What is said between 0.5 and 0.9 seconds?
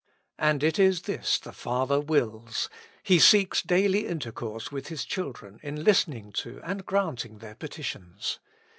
it